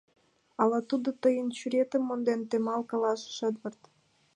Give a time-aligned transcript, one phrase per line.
[0.61, 3.81] —Ала тудо тыйын чуриетым монден, Темал,— каласыш Эдвард.